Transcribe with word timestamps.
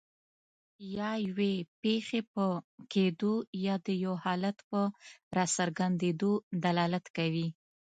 یا 0.97 1.11
یوې 1.27 1.53
پېښې 1.81 2.19
په 2.33 2.45
کیدو 2.93 3.33
یا 3.65 3.75
د 3.85 3.87
یو 4.03 4.13
حالت 4.23 4.57
په 4.69 4.79
راڅرګندیدو 5.35 6.31
دلالت 6.63 7.05
کوي. 7.17 7.47